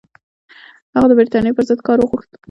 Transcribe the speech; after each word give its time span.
هغه 0.93 1.07
د 1.09 1.13
برټانیې 1.17 1.53
پر 1.55 1.63
ضد 1.69 1.79
کار 1.87 1.97
وغوښت. 1.99 2.31